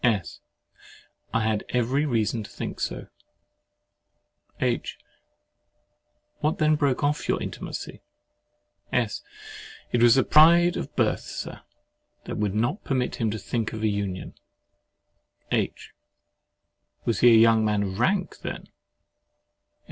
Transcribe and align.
S. 0.03 0.39
I 1.31 1.41
had 1.43 1.63
every 1.69 2.07
reason 2.07 2.41
to 2.41 2.49
think 2.49 2.79
so. 2.79 3.05
H. 4.59 4.97
What 6.39 6.57
then 6.57 6.75
broke 6.75 7.03
off 7.03 7.27
your 7.29 7.39
intimacy? 7.39 8.01
S. 8.91 9.21
It 9.91 10.01
was 10.01 10.15
the 10.15 10.23
pride 10.23 10.75
of 10.75 10.95
birth, 10.95 11.19
Sir, 11.21 11.61
that 12.23 12.37
would 12.37 12.55
not 12.55 12.83
permit 12.83 13.17
him 13.17 13.29
to 13.29 13.37
think 13.37 13.73
of 13.73 13.83
a 13.83 13.87
union. 13.87 14.33
H. 15.51 15.91
Was 17.05 17.19
he 17.19 17.33
a 17.33 17.37
young 17.37 17.63
man 17.63 17.83
of 17.83 17.99
rank, 17.99 18.39
then? 18.39 18.69